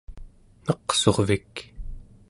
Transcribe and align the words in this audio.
neqsurvik 0.67 1.55